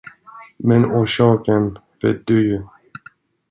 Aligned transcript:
Men 0.59 0.83
orsaken 0.85 1.77
vet 2.01 2.27
du 2.27 2.47
ju. 2.47 2.67